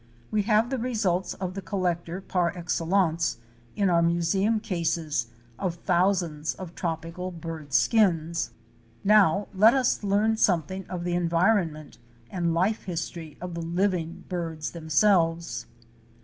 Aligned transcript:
We 0.31 0.41
have 0.49 0.71
the 0.71 0.79
results 0.79 1.35
of 1.35 1.53
the 1.53 1.61
collector, 1.61 2.21
par 2.21 2.51
excellence, 2.55 3.37
in 3.75 3.87
our 3.87 4.01
museum 4.01 4.59
cases 4.59 5.27
of 5.59 5.75
thousands 5.75 6.55
of 6.55 6.73
tropical 6.73 7.29
bird 7.31 7.71
skins. 7.71 8.49
Now 9.03 9.47
let 9.53 9.75
us 9.75 10.03
learn 10.03 10.37
something 10.37 10.87
of 10.87 11.03
the 11.03 11.13
environment 11.13 11.99
and 12.31 12.51
life 12.51 12.85
history 12.85 13.37
of 13.39 13.53
the 13.53 13.61
living 13.61 14.23
birds 14.27 14.71
themselves. 14.71 15.67